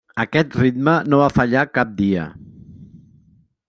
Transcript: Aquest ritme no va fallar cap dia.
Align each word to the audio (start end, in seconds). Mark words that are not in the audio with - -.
Aquest 0.21 0.55
ritme 0.59 0.95
no 1.13 1.21
va 1.21 1.29
fallar 1.37 1.67
cap 1.79 1.95
dia. 2.03 2.27